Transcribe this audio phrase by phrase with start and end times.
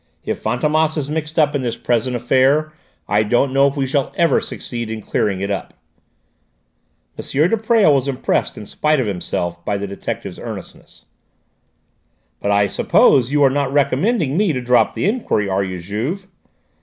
[0.25, 2.73] If Fantômas is mixed up in this present affair,
[3.07, 3.83] I don't know if we
[4.15, 5.75] ever shall succeed in clearing it up!"
[7.19, 7.23] M.
[7.49, 11.05] de Presles was impressed in spite of himself by the detective's earnestness.
[12.39, 16.27] "But I suppose you are not recommending me to drop the enquiry, are you, Juve?"